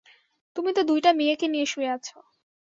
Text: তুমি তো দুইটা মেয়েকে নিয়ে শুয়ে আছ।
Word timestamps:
তুমি 0.55 0.71
তো 0.73 0.81
দুইটা 0.83 1.09
মেয়েকে 1.13 1.45
নিয়ে 1.47 1.65
শুয়ে 1.65 1.89
আছ। 1.89 2.07